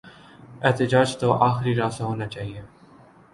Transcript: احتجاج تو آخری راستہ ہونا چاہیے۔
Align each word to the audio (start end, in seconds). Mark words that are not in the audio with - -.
احتجاج 0.63 1.17
تو 1.17 1.33
آخری 1.33 1.75
راستہ 1.75 2.03
ہونا 2.03 2.27
چاہیے۔ 2.27 2.61